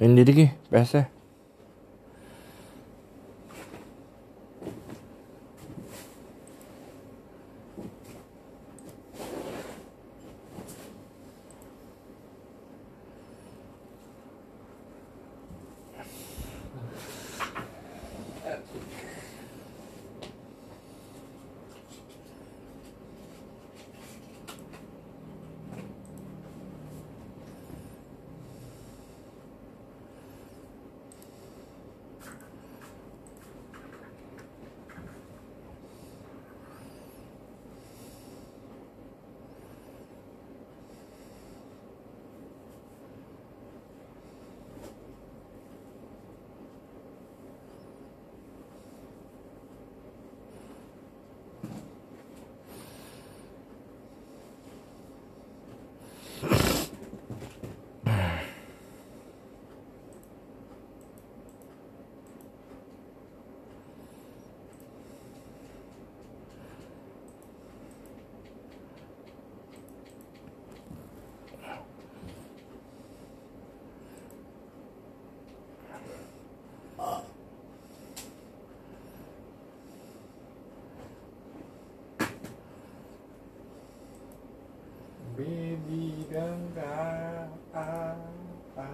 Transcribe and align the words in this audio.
इन 0.00 0.14
दीदी 0.14 0.32
की 0.32 0.46
पैसे 0.70 1.04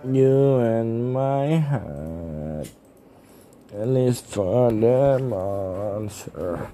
You 0.05 0.59
and 0.59 1.13
my 1.13 1.57
heart. 1.59 2.69
At 3.75 3.89
least 3.89 4.27
for 4.27 4.71
the 4.71 5.19
monster. 5.19 6.71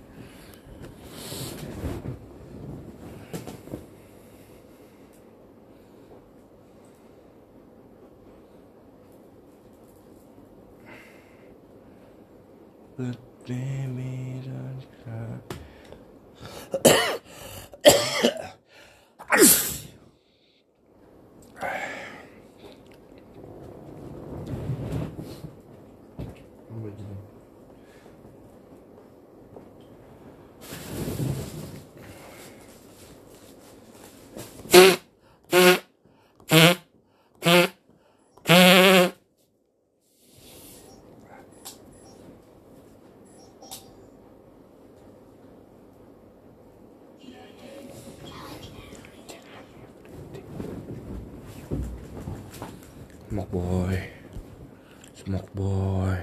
Smoke 55.22 55.54
boy. 55.54 56.18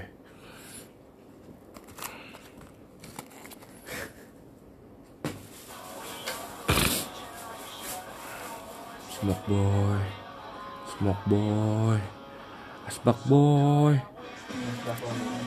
Smoke 9.08 9.44
boy. 9.48 10.00
Smoke 10.92 11.24
boy. 11.24 11.98
Asbak 12.84 13.16
boy. 13.24 13.96
I 13.96 15.39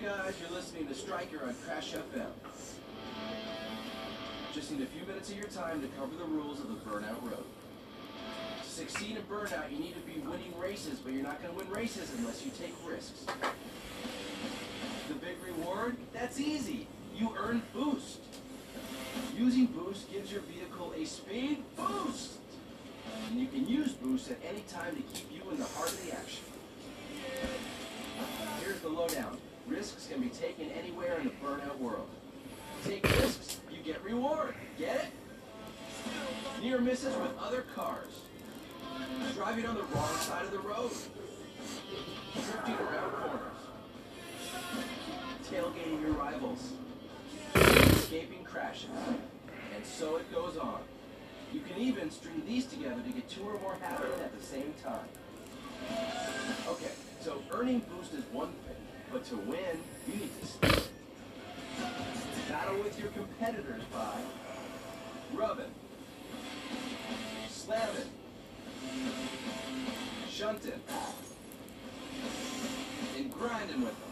guys? 0.00 0.34
You're 0.40 0.56
listening 0.56 0.86
to 0.86 0.94
Stryker 0.94 1.42
on 1.44 1.54
Crash 1.66 1.92
FM. 1.92 2.30
Just 4.54 4.70
need 4.70 4.82
a 4.82 4.86
few 4.86 5.04
minutes 5.06 5.30
of 5.30 5.36
your 5.36 5.48
time 5.48 5.80
to 5.82 5.88
cover 5.88 6.14
the 6.16 6.24
rules 6.24 6.60
of 6.60 6.68
the 6.68 6.76
Burnout 6.88 7.20
Road. 7.22 7.44
To 8.62 8.68
succeed 8.68 9.16
in 9.16 9.22
Burnout, 9.22 9.72
you 9.72 9.78
need 9.78 9.94
to 9.94 10.00
be 10.00 10.20
winning 10.20 10.56
races, 10.58 11.00
but 11.00 11.12
you're 11.12 11.24
not 11.24 11.42
going 11.42 11.52
to 11.52 11.58
win 11.58 11.70
races 11.70 12.12
unless 12.16 12.44
you 12.44 12.52
take 12.60 12.74
risks. 12.88 13.26
The 15.08 15.14
big 15.14 15.36
reward? 15.44 15.96
That's 16.12 16.38
easy. 16.38 16.86
You 17.16 17.34
earn 17.36 17.62
Boost. 17.72 18.20
Using 19.36 19.66
Boost 19.66 20.12
gives 20.12 20.30
your 20.30 20.42
vehicle 20.42 20.92
a 20.96 21.04
speed 21.06 21.64
boost. 21.76 22.34
And 23.30 23.40
you 23.40 23.48
can 23.48 23.66
use 23.66 23.94
Boost 23.94 24.30
at 24.30 24.38
any 24.48 24.60
time 24.68 24.94
to 24.94 25.02
keep 25.02 25.28
you 25.32 25.50
in 25.50 25.58
the 25.58 25.64
heart 25.64 25.88
of 25.88 26.06
the 26.06 26.12
action. 26.12 26.44
Here's 28.62 28.80
the 28.80 28.88
lowdown. 28.88 29.38
Risks 29.68 30.08
can 30.10 30.22
be 30.22 30.30
taken 30.30 30.70
anywhere 30.70 31.18
in 31.18 31.24
the 31.24 31.32
Burnout 31.44 31.78
world. 31.78 32.08
Take 32.84 33.04
risks, 33.20 33.60
you 33.70 33.82
get 33.84 34.02
reward. 34.02 34.54
Get 34.78 34.96
it? 34.96 35.06
Near 36.62 36.80
misses 36.80 37.14
with 37.16 37.36
other 37.38 37.64
cars. 37.74 38.20
Driving 39.34 39.66
on 39.66 39.74
the 39.74 39.82
wrong 39.82 40.16
side 40.16 40.44
of 40.44 40.52
the 40.52 40.58
road. 40.58 40.90
Drifting 42.34 42.74
around 42.74 43.10
corners. 43.10 43.60
Tailgating 45.44 46.00
your 46.00 46.12
rivals. 46.12 46.72
Escaping 47.54 48.44
crashes. 48.44 48.90
And 49.74 49.84
so 49.84 50.16
it 50.16 50.32
goes 50.32 50.56
on. 50.56 50.80
You 51.52 51.60
can 51.60 51.78
even 51.78 52.10
string 52.10 52.42
these 52.46 52.66
together 52.66 53.02
to 53.02 53.10
get 53.10 53.28
two 53.28 53.42
or 53.42 53.58
more 53.60 53.76
happening 53.80 54.18
at 54.20 54.38
the 54.38 54.44
same 54.44 54.74
time. 54.82 55.08
Okay, 56.68 56.90
so 57.20 57.42
earning 57.52 57.82
boost 57.90 58.14
is 58.14 58.24
one 58.32 58.52
but 59.12 59.24
to 59.24 59.36
win, 59.36 59.82
you 60.06 60.14
need 60.14 60.30
to. 60.40 60.82
Battle 62.48 62.82
with 62.82 62.98
your 62.98 63.10
competitors 63.10 63.82
by 63.92 64.14
rubbing, 65.34 65.72
slamming, 67.48 68.10
shunting, 70.28 70.80
and 73.16 73.32
grinding 73.32 73.82
with 73.82 73.94
them. 73.98 74.08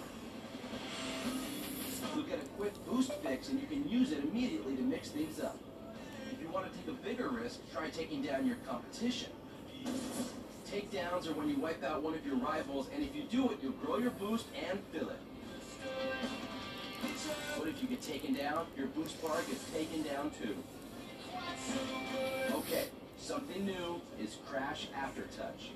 You'll 2.14 2.24
get 2.24 2.38
a 2.38 2.46
quick 2.56 2.72
boost 2.86 3.12
fix 3.14 3.48
and 3.48 3.60
you 3.60 3.66
can 3.66 3.88
use 3.88 4.12
it 4.12 4.22
immediately 4.24 4.76
to 4.76 4.82
mix 4.82 5.08
things 5.08 5.40
up. 5.40 5.58
If 6.32 6.40
you 6.40 6.48
want 6.48 6.70
to 6.70 6.78
take 6.78 6.88
a 6.88 6.92
bigger 6.92 7.28
risk, 7.28 7.60
try 7.72 7.88
taking 7.88 8.22
down 8.22 8.46
your 8.46 8.56
competition. 8.66 9.30
Takedowns 10.70 11.28
are 11.28 11.32
when 11.34 11.48
you 11.48 11.56
wipe 11.56 11.82
out 11.84 12.02
one 12.02 12.14
of 12.14 12.26
your 12.26 12.36
rivals, 12.36 12.88
and 12.92 13.02
if 13.02 13.14
you 13.14 13.22
do 13.22 13.50
it, 13.50 13.58
you'll 13.62 13.72
grow 13.72 13.98
your 13.98 14.10
boost 14.10 14.46
and 14.68 14.80
fill 14.92 15.10
it. 15.10 15.20
But 17.58 17.68
if 17.68 17.80
you 17.80 17.88
get 17.88 18.02
taken 18.02 18.34
down, 18.34 18.66
your 18.76 18.88
boost 18.88 19.22
bar 19.22 19.36
gets 19.48 19.64
taken 19.70 20.02
down 20.02 20.32
too. 20.42 20.56
Okay, 22.52 22.86
something 23.18 23.64
new 23.64 24.00
is 24.20 24.38
Crash 24.48 24.88
Aftertouch. 24.96 25.70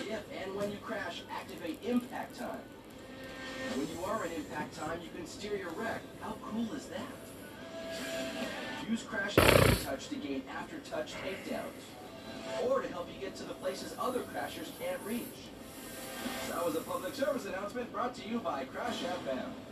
If 0.00 0.22
and 0.42 0.54
when 0.56 0.70
you 0.72 0.78
crash, 0.78 1.22
activate 1.30 1.78
Impact 1.84 2.36
Time. 2.38 2.60
When 3.76 3.86
you 3.88 4.04
are 4.04 4.26
in 4.26 4.32
Impact 4.32 4.76
Time, 4.76 5.00
you 5.02 5.08
can 5.16 5.26
steer 5.26 5.56
your 5.56 5.70
wreck. 5.70 6.02
How 6.20 6.36
cool 6.42 6.66
is 6.74 6.86
that? 6.86 7.06
Use 8.90 9.02
Crash 9.04 9.36
Aftertouch 9.36 10.08
to 10.08 10.16
gain 10.16 10.42
Aftertouch 10.42 11.12
takedowns, 11.22 11.84
or 12.64 12.80
to 12.80 12.88
help 12.88 13.08
you 13.12 13.20
get 13.20 13.36
to 13.36 13.44
the 13.44 13.54
places 13.54 13.94
other 13.98 14.20
crashers 14.20 14.68
can't 14.78 15.00
reach. 15.04 15.50
That 16.48 16.64
was 16.64 16.76
a 16.76 16.80
public 16.80 17.14
service 17.14 17.46
announcement 17.46 17.92
brought 17.92 18.14
to 18.16 18.28
you 18.28 18.38
by 18.38 18.64
Crash 18.64 19.02
FM. 19.02 19.71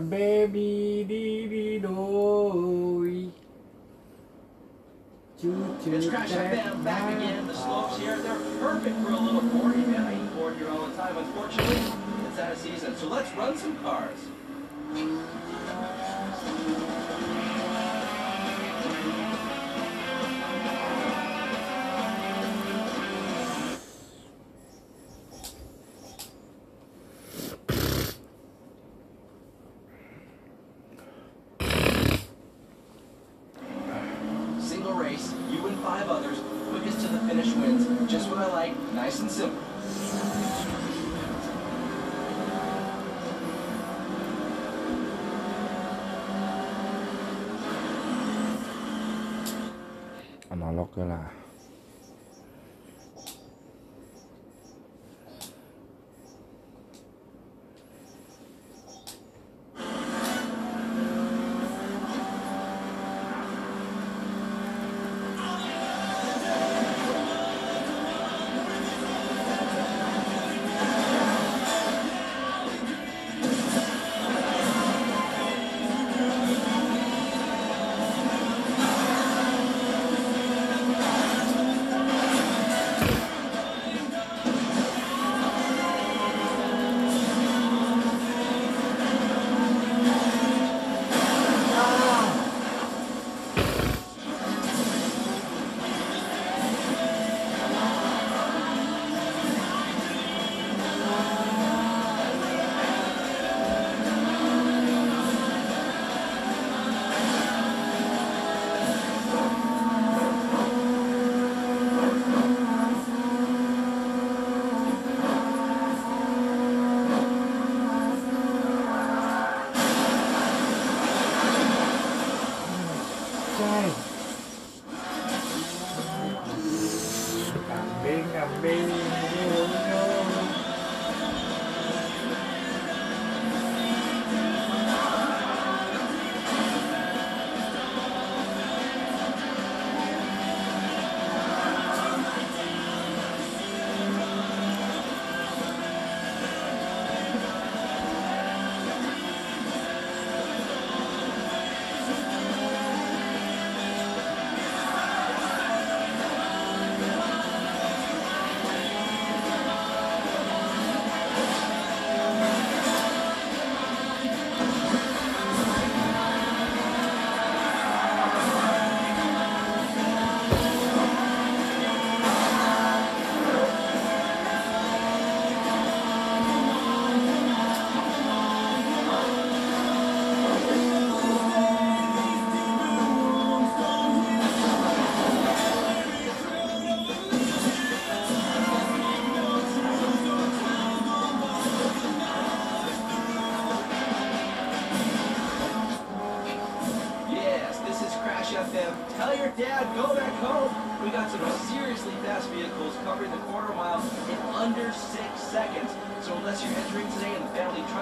Baby 0.00 1.04
dee 1.08 1.46
dee 1.46 1.78
doy. 1.78 3.30
It's 5.38 6.08
Crash 6.08 6.30
FM 6.30 6.82
back 6.82 7.14
again. 7.16 7.46
The 7.46 7.54
slopes 7.54 7.98
here, 7.98 8.18
they're 8.18 8.38
perfect 8.58 8.96
for 8.96 9.10
a 9.12 9.16
little 9.16 9.40
40 9.40 9.78
man. 9.78 10.00
I 10.00 10.14
eat 10.14 10.30
40 10.30 10.56
here 10.56 10.68
all 10.70 10.86
the 10.86 10.96
time. 10.96 11.16
Unfortunately, 11.16 11.76
it's 12.28 12.38
out 12.38 12.52
of 12.52 12.58
season. 12.58 12.96
So 12.96 13.08
let's 13.08 13.32
run 13.34 13.56
some 13.56 13.76
cars. 13.78 14.18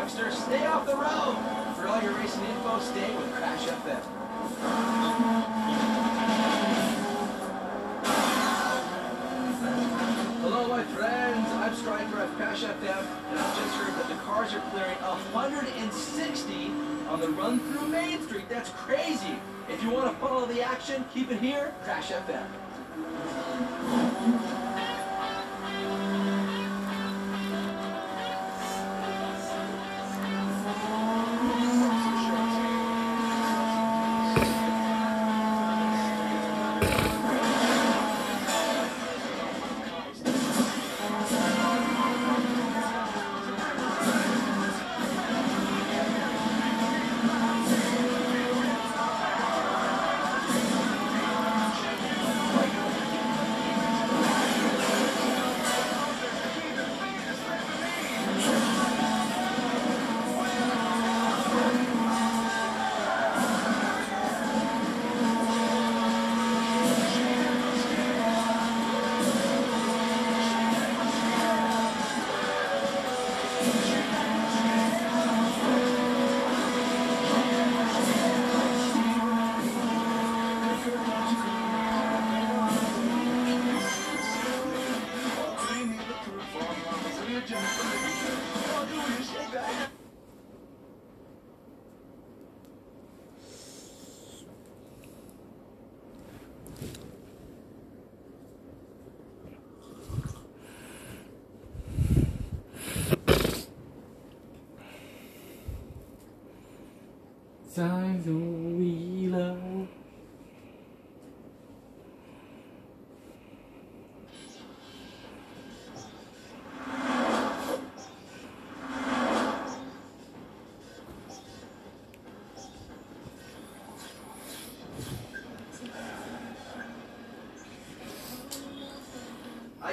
Stay 0.06 0.66
off 0.66 0.84
the 0.84 0.94
road. 0.94 1.34
For 1.76 1.88
all 1.88 2.02
your 2.02 2.12
racing 2.12 2.44
info, 2.44 2.78
stay 2.80 3.16
with 3.16 3.32
Crash 3.32 3.66
FM. 3.66 4.02
Hello, 10.42 10.68
my 10.68 10.84
friends. 10.84 11.48
I'm 11.52 11.74
Stryker 11.74 12.20
at 12.20 12.28
Crash 12.36 12.64
FM, 12.64 13.06
and 13.30 13.38
I've 13.38 13.56
just 13.56 13.74
heard 13.76 13.94
that 13.94 14.08
the 14.08 14.16
cars 14.16 14.52
are 14.52 14.60
clearing 14.72 14.98
160 14.98 16.70
on 17.08 17.20
the 17.20 17.30
run 17.30 17.60
through 17.60 17.88
Main 17.88 18.20
Street. 18.24 18.50
That's 18.50 18.68
crazy. 18.70 19.38
If 19.70 19.82
you 19.82 19.88
want 19.88 20.12
to 20.12 20.18
follow 20.18 20.44
the 20.44 20.60
action, 20.60 21.06
keep 21.14 21.30
it 21.32 21.40
here, 21.40 21.72
Crash 21.82 22.10
FM. 22.10 22.44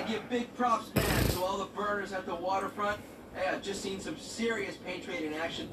I 0.02 0.04
give 0.04 0.28
big 0.32 0.52
props, 0.56 0.94
man, 0.96 1.24
to 1.26 1.44
all 1.44 1.60
the 1.60 1.66
burners 1.66 2.12
at 2.12 2.26
the 2.26 2.34
waterfront. 2.34 3.00
Hey, 3.36 3.48
uh, 3.48 3.54
I've 3.54 3.62
just 3.62 3.84
seen 3.84 4.00
some 4.00 4.18
serious 4.18 4.76
paint 4.78 5.04
trade 5.04 5.22
in 5.22 5.34
action. 5.34 5.70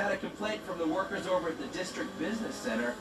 Had 0.00 0.12
a 0.12 0.16
complaint 0.16 0.62
from 0.62 0.78
the 0.78 0.86
workers 0.86 1.26
over 1.26 1.50
at 1.50 1.58
the 1.58 1.66
District 1.76 2.18
Business 2.18 2.54
Center. 2.54 2.94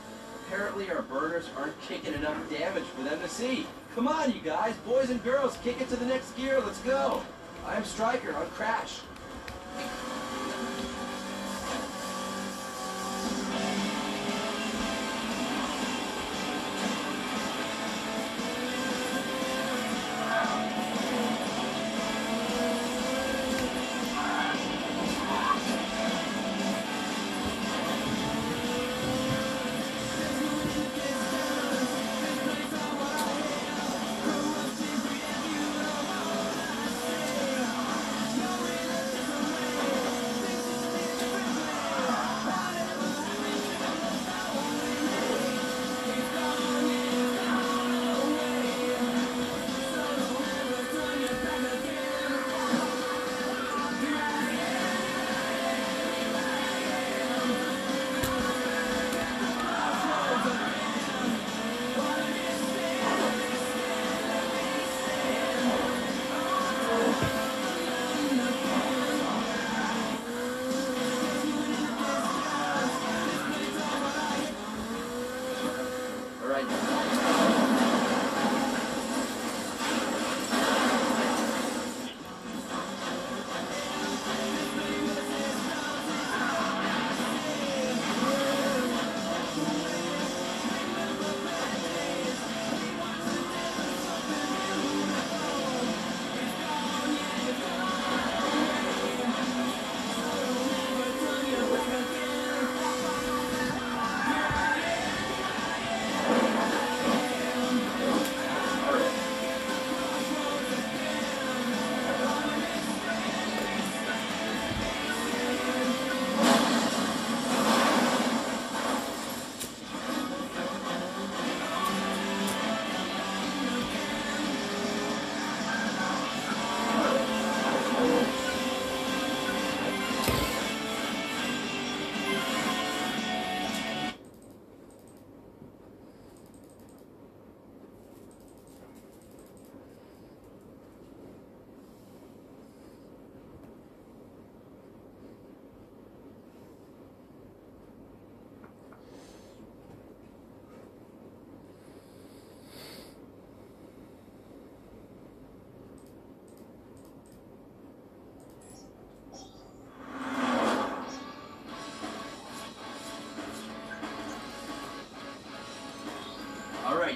Apparently 0.46 0.92
our 0.92 1.02
burners 1.02 1.48
aren't 1.56 1.82
kicking 1.84 2.14
enough 2.14 2.38
damage 2.50 2.84
for 2.84 3.04
them 3.04 3.18
to 3.22 3.30
see. 3.30 3.66
Come 3.96 4.10
on, 4.10 4.34
you 4.34 4.42
guys, 4.42 4.76
boys 4.86 5.10
and 5.10 5.24
girls, 5.24 5.58
kick 5.64 5.80
it 5.80 5.88
to 5.92 5.96
the 5.96 6.06
next 6.06 6.36
gear. 6.36 6.60
Let's 6.60 6.80
go. 6.80 7.22
I'm 7.66 7.86
Stryker 7.86 8.36
on 8.36 8.48
Crash. 8.48 9.00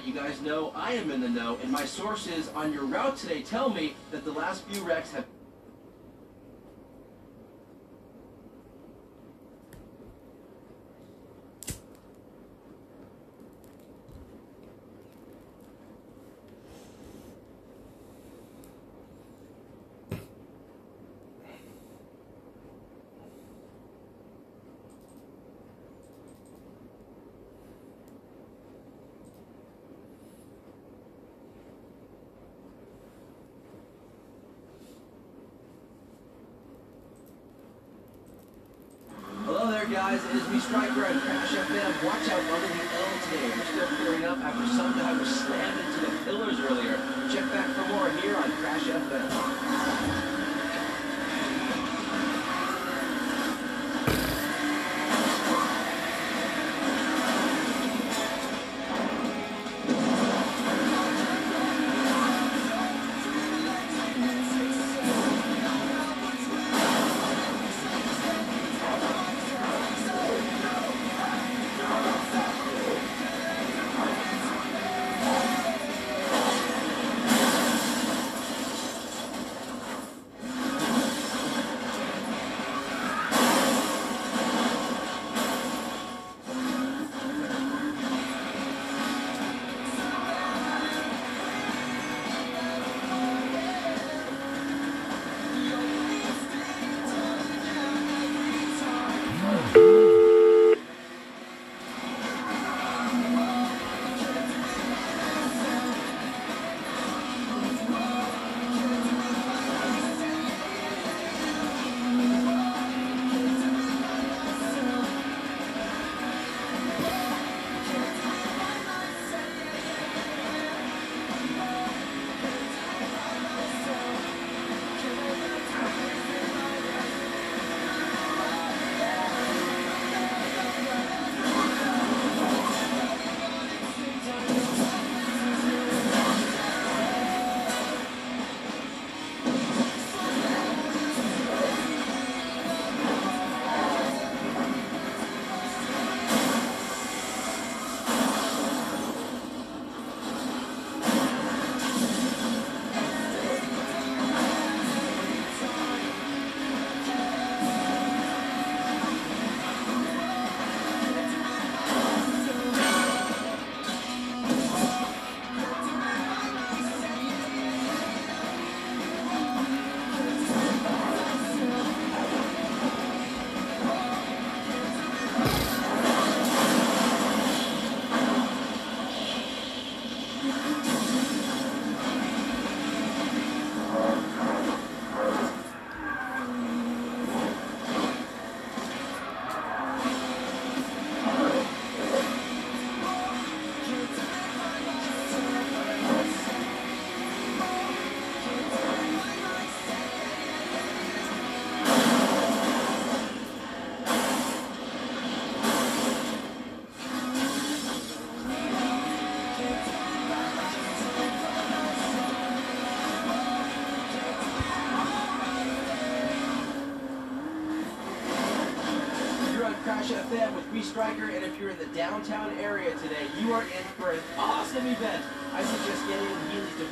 You 0.02 0.12
guys 0.12 0.40
know 0.40 0.72
I 0.74 0.94
am 0.94 1.10
in 1.10 1.20
the 1.20 1.28
know, 1.28 1.58
and 1.62 1.70
my 1.70 1.84
sources 1.84 2.48
on 2.54 2.72
your 2.72 2.84
route 2.84 3.16
today 3.16 3.42
tell 3.42 3.70
me 3.70 3.94
that 4.10 4.24
the 4.24 4.32
last 4.32 4.64
few 4.64 4.82
wrecks 4.82 5.12
have 5.12 5.24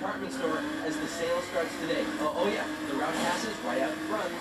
department 0.02 0.32
store 0.32 0.58
as 0.84 0.96
the 0.96 1.06
sale 1.06 1.40
starts 1.42 1.70
today. 1.80 2.04
Oh, 2.18 2.34
oh 2.38 2.48
yeah, 2.48 2.66
the 2.88 2.94
route 2.94 3.14
passes 3.14 3.56
right 3.64 3.82
out 3.82 3.92
front. 4.10 4.32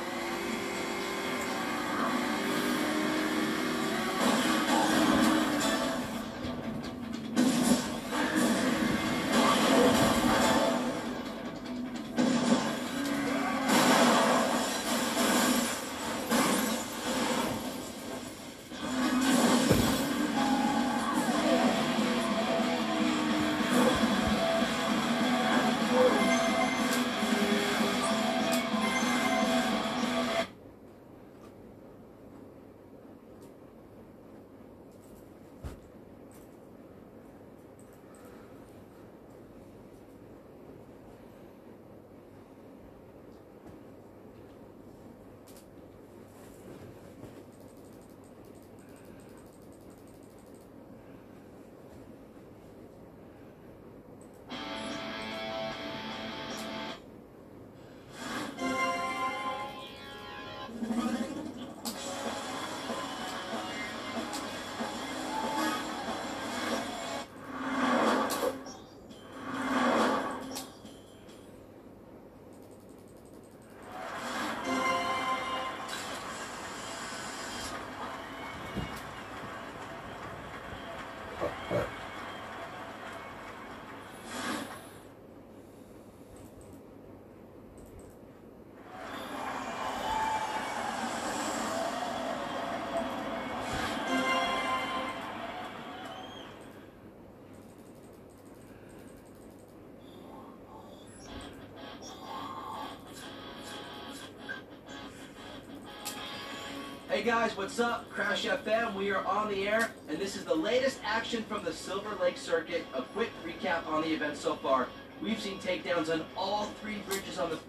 Hey 107.22 107.28
guys, 107.28 107.56
what's 107.56 107.80
up? 107.80 108.10
Crash 108.10 108.48
FM, 108.48 108.96
we 108.96 109.12
are 109.12 109.24
on 109.28 109.48
the 109.48 109.68
air, 109.68 109.92
and 110.10 110.18
this 110.18 110.36
is 110.36 110.44
the 110.44 110.56
latest 110.56 110.98
action 111.06 111.44
from 111.44 111.64
the 111.64 111.72
Silver 111.72 112.16
Lake 112.20 112.36
Circuit. 112.36 112.84
A 112.96 113.04
quick 113.04 113.30
recap 113.46 113.86
on 113.86 114.02
the 114.02 114.08
event 114.08 114.38
so 114.38 114.56
far. 114.56 114.88
We've 115.22 115.40
seen 115.40 115.60
takedowns 115.60 116.12
on 116.12 116.26
all 116.36 116.66
three 116.82 116.98
bridges 117.08 117.38
on 117.38 117.52
the... 117.52 117.60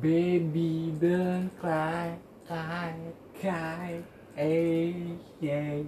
Baby, 0.00 0.94
don't 0.98 1.50
cry, 1.60 2.16
cry, 2.48 2.94
cry, 3.38 4.02
hey, 4.36 4.94
yeah. 5.38 5.82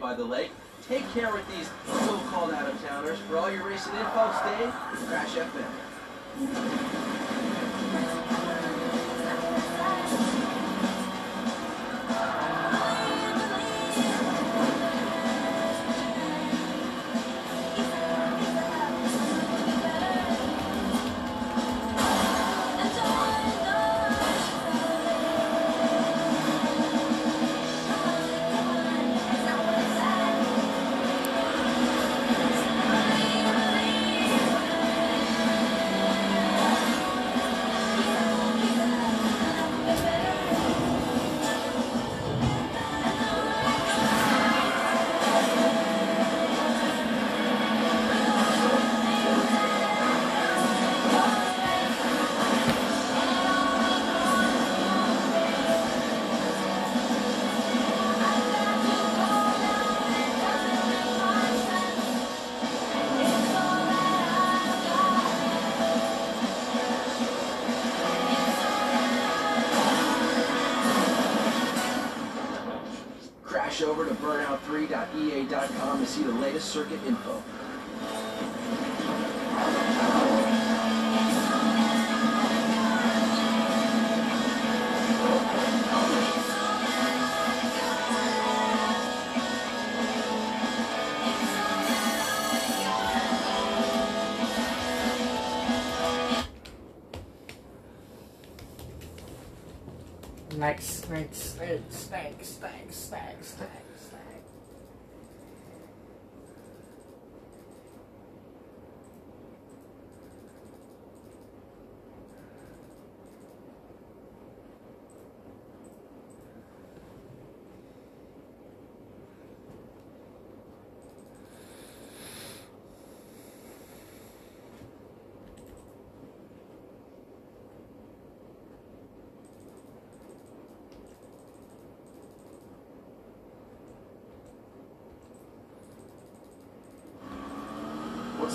by 0.00 0.14
the 0.14 0.24
lake. 0.24 0.50
Take 0.88 1.08
care 1.12 1.32
with 1.32 1.48
these 1.56 1.65
Spank, 100.66 100.80
spank, 100.82 101.28
spank, 101.90 102.44
spank, 102.44 102.92
spank, 102.92 103.44
spank. 103.44 103.75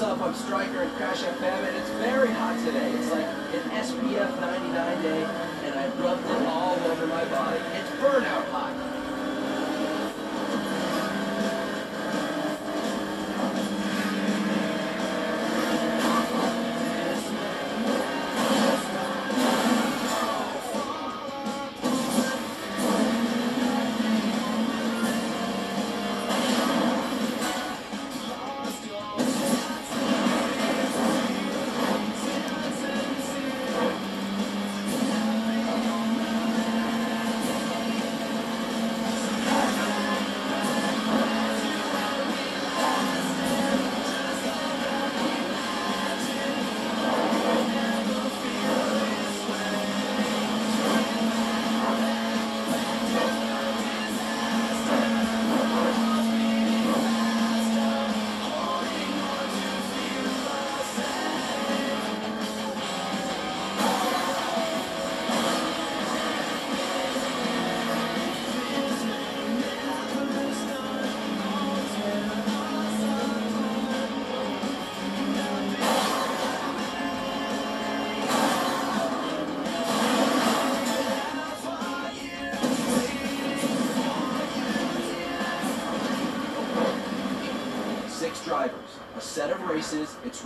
Up? 0.01 0.19
I'm 0.19 0.33
Stryker 0.33 0.81
and 0.81 0.91
Crash 0.93 1.21
FM, 1.21 1.43
and 1.43 1.77
it's 1.77 1.89
very 2.01 2.31
hot 2.31 2.57
today. 2.65 2.91
It's 2.93 3.11
like 3.11 3.25
an 3.25 3.69
SPF 3.69 4.41
99 4.41 5.01
day, 5.03 5.23
and 5.63 5.79
I 5.79 5.89
rubbed 6.01 6.25
it 6.25 6.47
all 6.47 6.73
over 6.73 7.05
my 7.05 7.23
body. 7.25 7.59
It's 7.75 7.89
burnout 8.01 8.49
hot. 8.49 8.70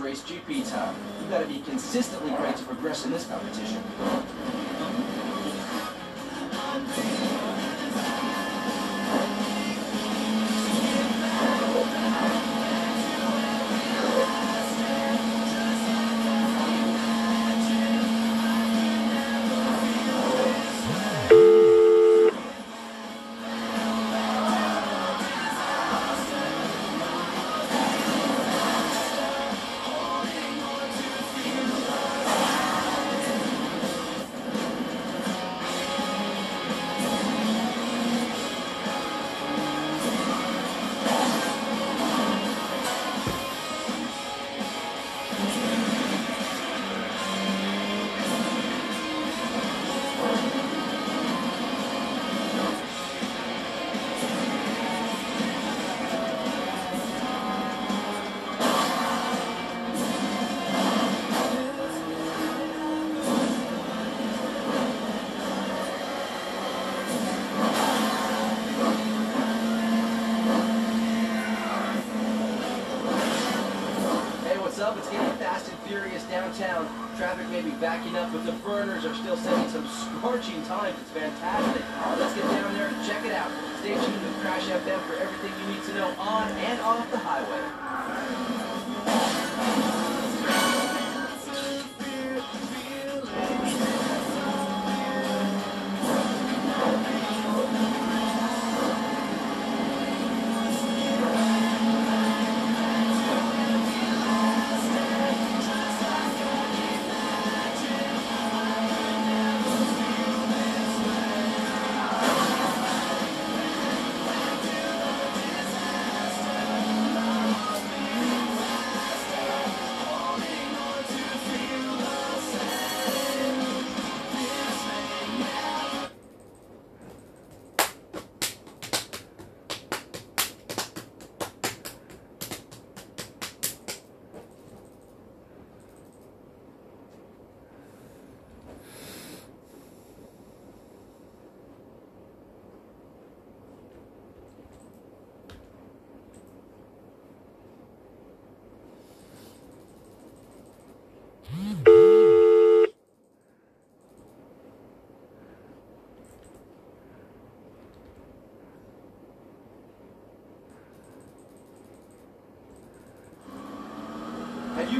race 0.00 0.22
GP 0.22 0.68
time. 0.70 1.05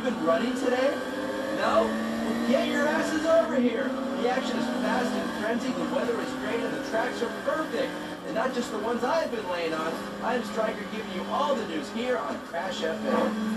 been 0.07 0.25
running 0.25 0.55
today? 0.55 0.97
No? 1.57 1.83
Well, 1.83 2.49
get 2.49 2.69
your 2.69 2.87
asses 2.87 3.27
over 3.27 3.57
here. 3.57 3.89
The 4.23 4.29
action 4.29 4.57
is 4.57 4.65
fast 4.65 5.13
and 5.13 5.31
frenzied, 5.43 5.75
the 5.75 5.95
weather 5.95 6.21
is 6.21 6.33
great, 6.35 6.61
and 6.61 6.73
the 6.73 6.89
tracks 6.91 7.21
are 7.23 7.33
perfect. 7.45 7.91
And 8.27 8.35
not 8.37 8.55
just 8.55 8.71
the 8.71 8.79
ones 8.79 9.03
I've 9.03 9.33
been 9.33 9.49
laying 9.51 9.75
on. 9.75 9.93
I'm 10.23 10.45
Stryker 10.45 10.85
giving 10.93 11.13
you 11.13 11.25
all 11.33 11.57
the 11.57 11.67
news 11.67 11.91
here 11.91 12.19
on 12.19 12.39
Crash 12.47 12.83
FM. 12.83 13.56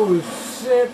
Oh 0.00 0.20
shit! 0.62 0.92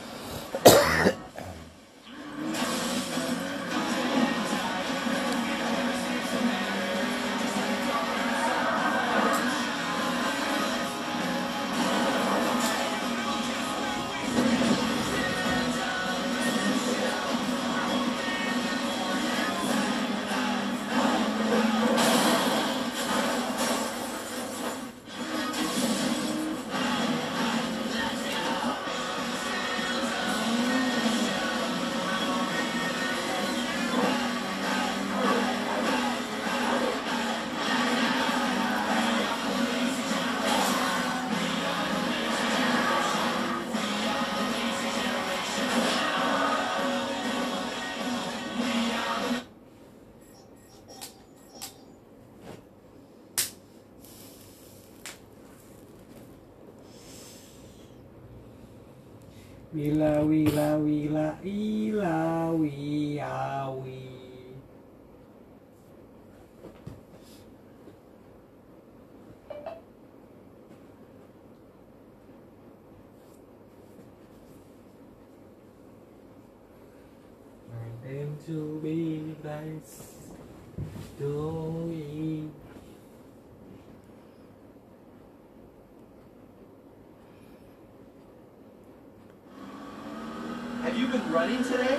Running 91.34 91.64
today? 91.64 91.98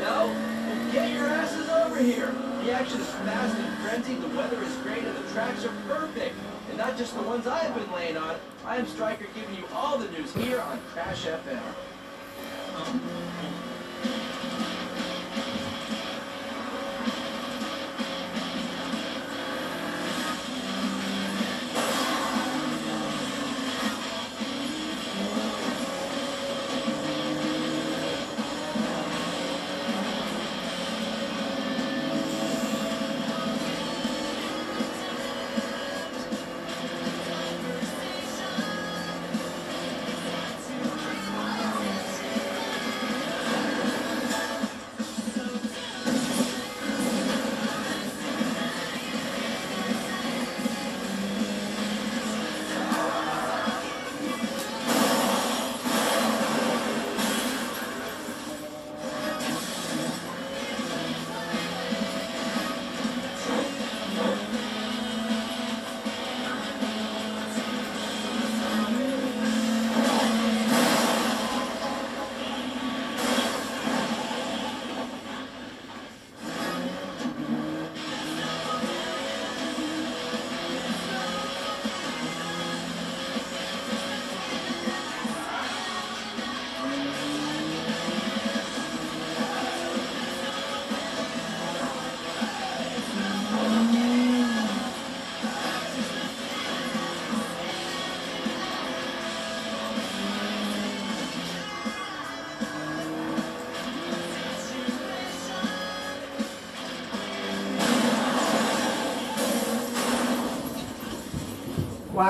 No? 0.00 0.26
Well, 0.26 0.92
get 0.92 1.12
your 1.12 1.26
asses 1.26 1.68
over 1.68 1.98
here. 1.98 2.32
The 2.62 2.70
action 2.70 3.00
is 3.00 3.08
fast 3.08 3.56
and 3.58 3.78
frenzied, 3.78 4.22
the 4.22 4.28
weather 4.28 4.62
is 4.62 4.72
great, 4.76 5.02
and 5.02 5.16
the 5.16 5.28
tracks 5.32 5.64
are 5.64 5.74
perfect. 5.88 6.36
And 6.68 6.78
not 6.78 6.96
just 6.96 7.16
the 7.16 7.22
ones 7.22 7.48
I've 7.48 7.74
been 7.74 7.90
laying 7.92 8.16
on. 8.16 8.36
I 8.64 8.76
am 8.76 8.86
Stryker 8.86 9.26
giving 9.34 9.56
you 9.56 9.64
all 9.74 9.98
the 9.98 10.08
news 10.12 10.32
here 10.34 10.60
on 10.60 10.78
Crash 10.92 11.24
FM. 11.26 11.39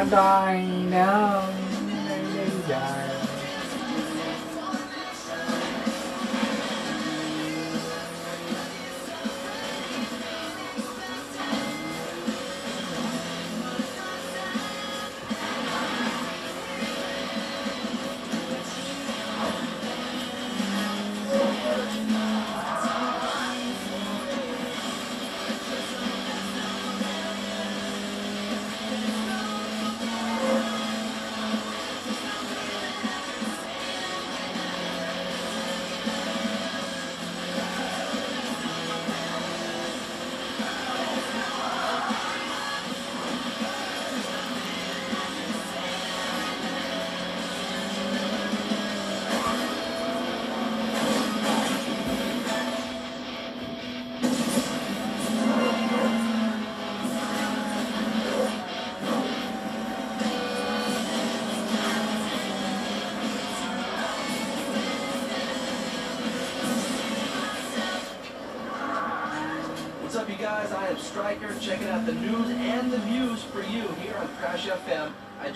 What 0.01 0.09
do 0.09 1.30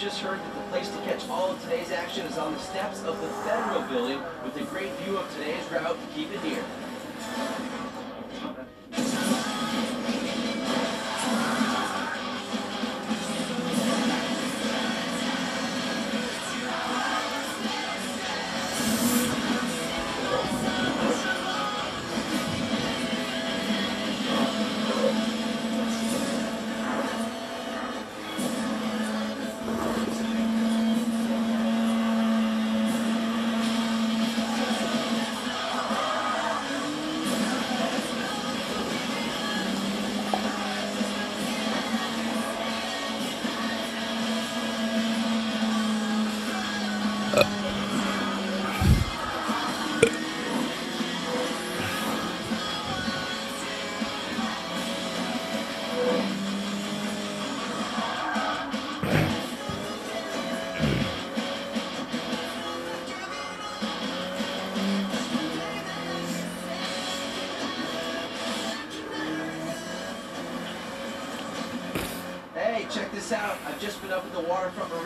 just 0.05 0.21
heard 0.21 0.39
that 0.39 0.55
the 0.55 0.61
place 0.69 0.91
to 0.91 0.99
catch 0.99 1.27
all 1.31 1.53
of 1.53 1.63
today's 1.63 1.91
action 1.91 2.27
is 2.27 2.37
on 2.37 2.53
the 2.53 2.59
steps 2.59 3.03
of 3.05 3.19
the 3.23 3.29
Federal 3.49 3.81
Building 3.89 4.21
with 4.45 4.55
a 4.59 4.65
great 4.65 4.93
view 4.97 5.17
of 5.17 5.27
today's 5.33 5.65
route. 5.73 5.97
To 5.99 6.15
keep 6.15 6.31
it 6.31 6.41
here. 6.41 6.63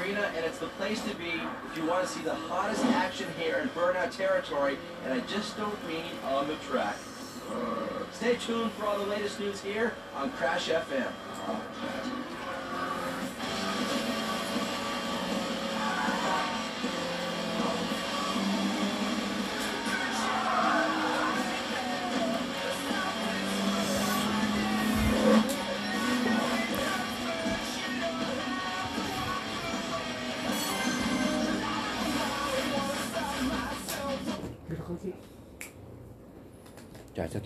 Marina, 0.09 0.31
and 0.37 0.45
it's 0.47 0.59
the 0.59 0.67
place 0.69 1.03
to 1.03 1.15
be 1.17 1.33
if 1.71 1.77
you 1.77 1.85
want 1.87 2.07
to 2.07 2.09
see 2.09 2.23
the 2.23 2.35
hottest 2.35 2.85
action 2.87 3.27
here 3.39 3.59
in 3.59 3.69
Burnout 3.71 4.17
Territory, 4.17 4.79
and 5.05 5.13
I 5.13 5.21
just 5.27 5.57
don't 5.57 5.87
mean 5.87 6.13
on 6.25 6.49
the 6.49 6.55
track. 6.57 6.97
Stay 8.13 8.37
tuned 8.37 8.73
for 8.73 8.87
all 8.87 8.99
the 8.99 9.07
latest 9.07 9.39
news 9.39 9.61
here 9.61 9.95
on 10.17 10.31
Crash 10.33 10.69
FM. 10.71 11.13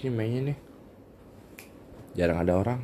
Sih 0.02 0.10
mainnya 0.10 0.50
nih. 0.50 0.58
Jarang 2.18 2.42
ada 2.42 2.58
orang. 2.58 2.80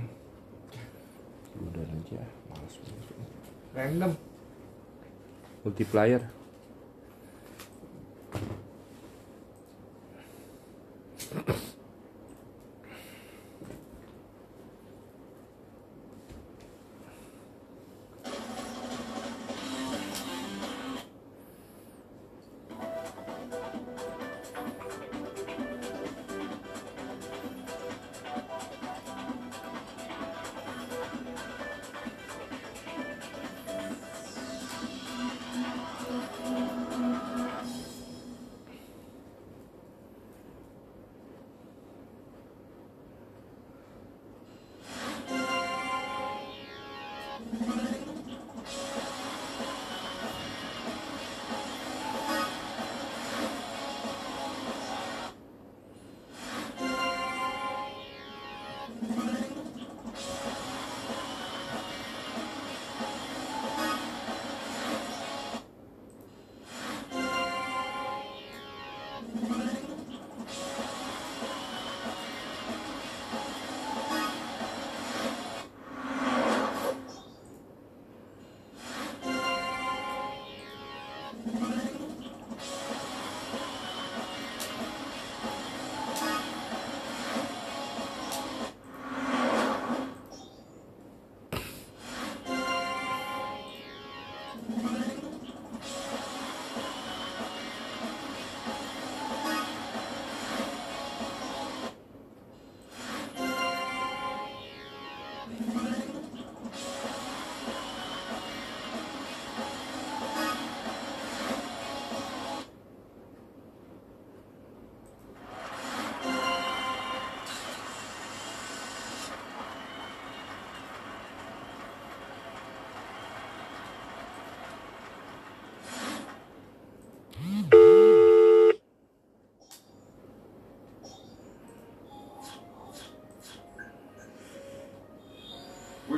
Udah 1.59 1.83
aja, 1.83 2.23
males 2.47 2.75
banget. 2.79 3.05
Random. 3.75 4.13
Multiplayer. 5.67 6.23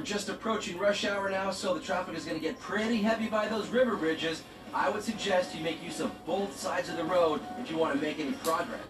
We're 0.01 0.07
just 0.07 0.31
approaching 0.31 0.79
rush 0.79 1.05
hour 1.05 1.29
now, 1.29 1.51
so 1.51 1.75
the 1.75 1.81
traffic 1.81 2.17
is 2.17 2.25
going 2.25 2.39
to 2.39 2.43
get 2.43 2.59
pretty 2.59 3.03
heavy 3.03 3.29
by 3.29 3.49
those 3.49 3.69
river 3.69 3.97
bridges. 3.97 4.43
I 4.73 4.89
would 4.89 5.03
suggest 5.03 5.55
you 5.55 5.63
make 5.63 5.85
use 5.85 6.01
of 6.01 6.11
both 6.25 6.59
sides 6.59 6.89
of 6.89 6.97
the 6.97 7.05
road 7.05 7.43
if 7.59 7.71
you 7.71 7.77
want 7.77 7.95
to 7.95 8.01
make 8.01 8.19
any 8.19 8.33
progress. 8.33 8.81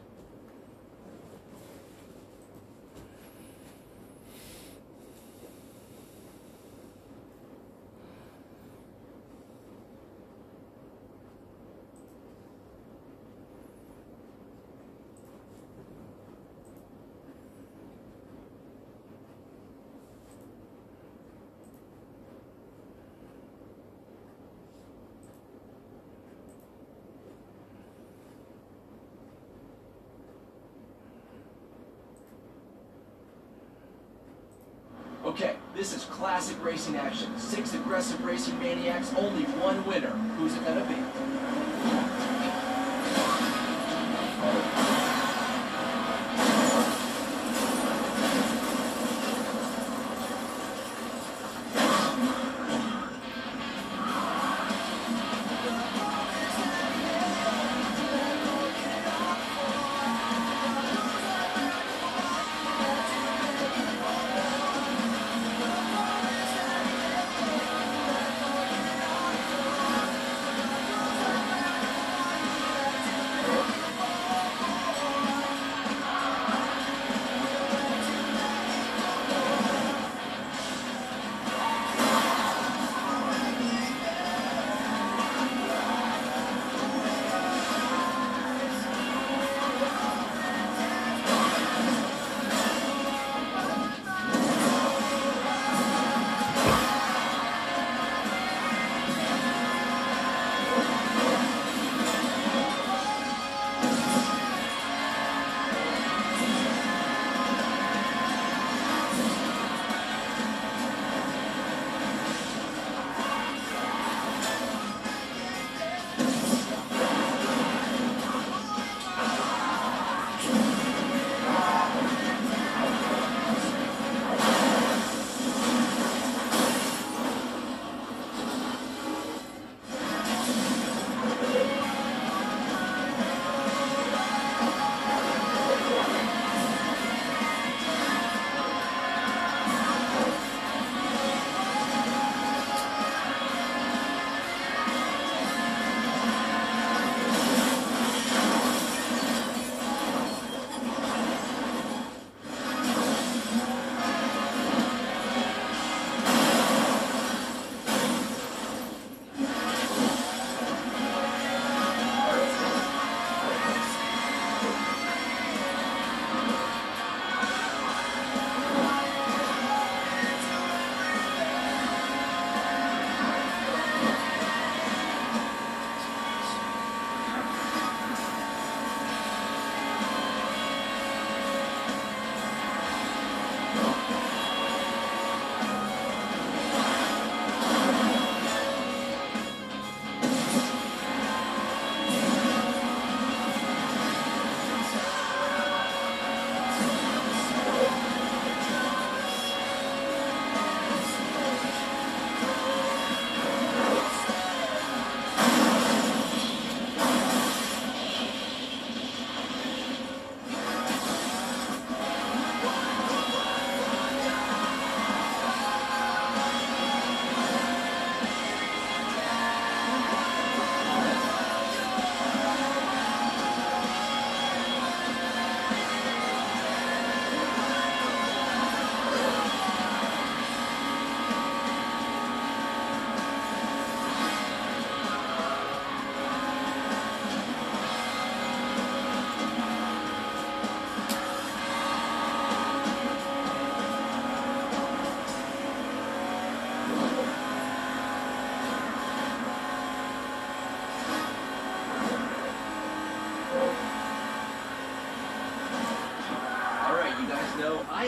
Okay, 35.30 35.54
this 35.76 35.94
is 35.94 36.06
classic 36.06 36.56
racing 36.60 36.96
action. 36.96 37.38
Six 37.38 37.72
aggressive 37.72 38.24
racing 38.24 38.58
maniacs, 38.58 39.14
only 39.14 39.44
one 39.62 39.86
winner. 39.86 40.10
Who's 40.36 40.56
it 40.56 40.64
gonna 40.64 40.84
be? 40.84 41.29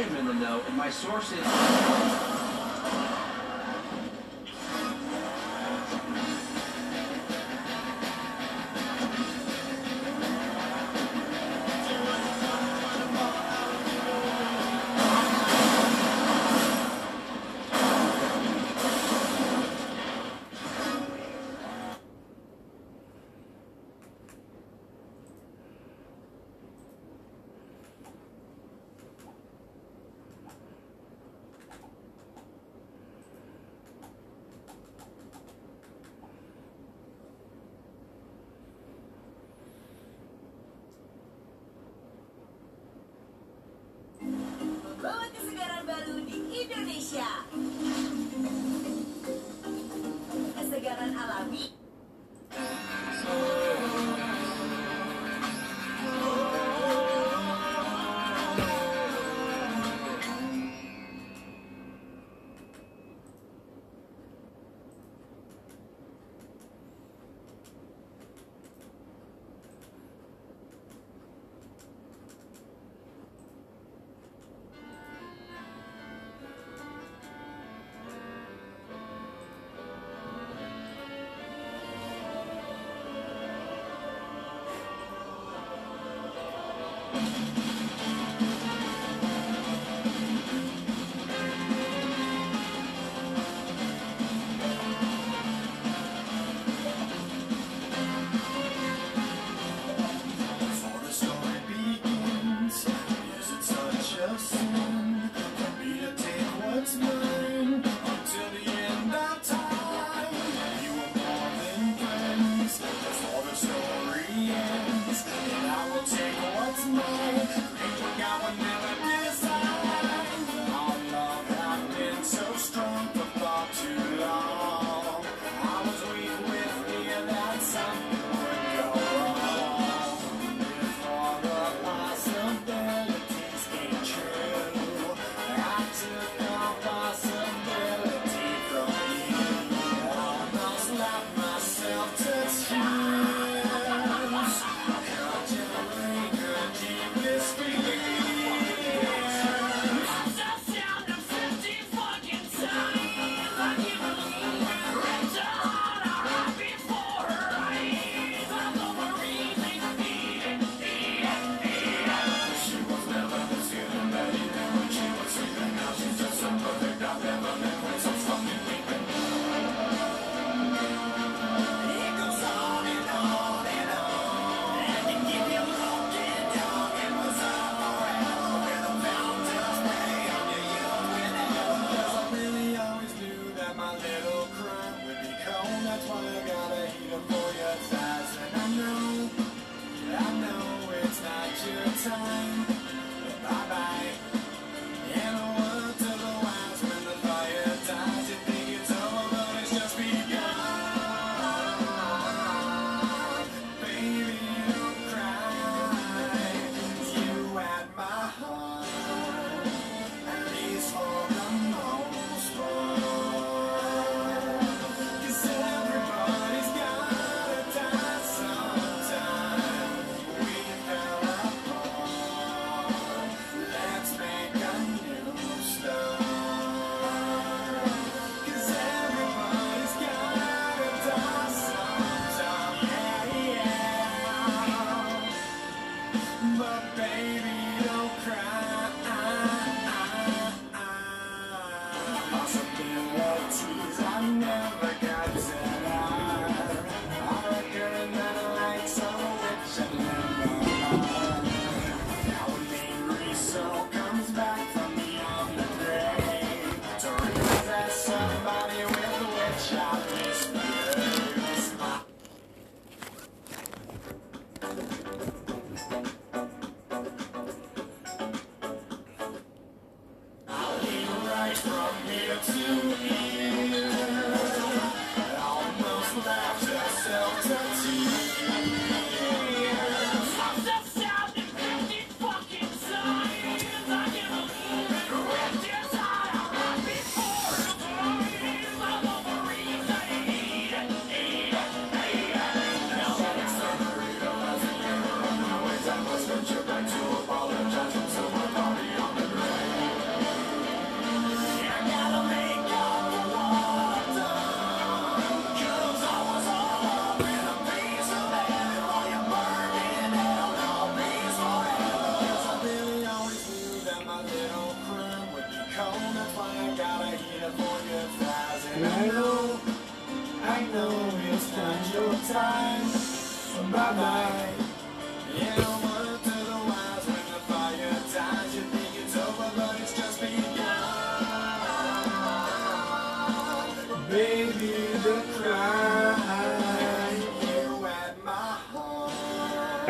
Am 0.03 0.17
in 0.17 0.27
the 0.27 0.35
know, 0.35 0.61
and 0.67 0.77
my 0.77 0.91
source 0.91 1.33
is. 1.33 2.32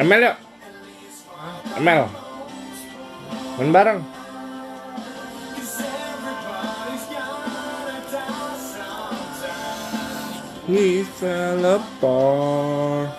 ML 0.02 0.22
yuk. 0.26 0.36
ML 1.78 2.10
main 3.58 3.70
bareng. 3.70 4.02
We 10.66 11.02
fell 11.18 11.78
apart 11.78 13.14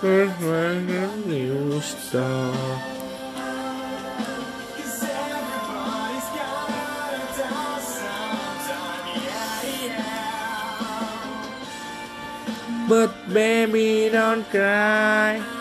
We're 0.00 0.32
a 0.40 1.08
new 1.28 1.80
star 1.84 2.56
But 12.88 13.12
baby 13.32 14.08
don't 14.08 14.48
cry. 14.50 15.59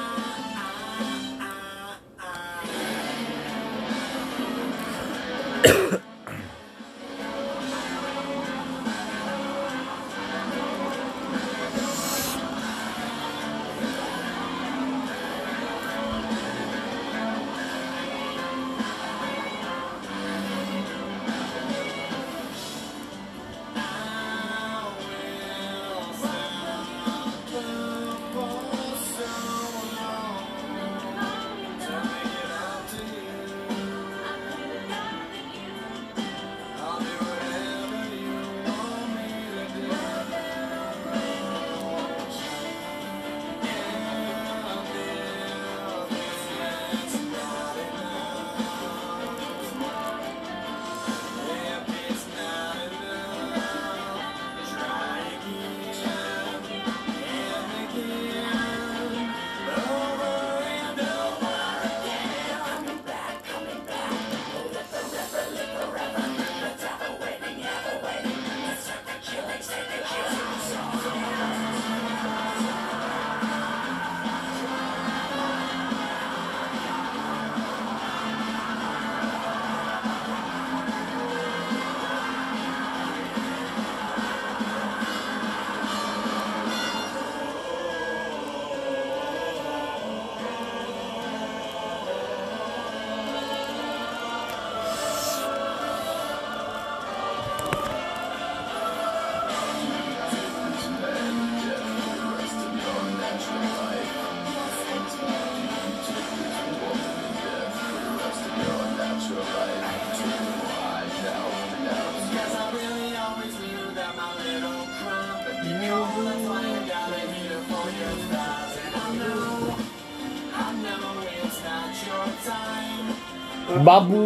Babu. 123.89 124.18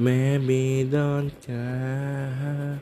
Maybe 0.00 0.88
don't 0.90 1.30
care 1.42 2.80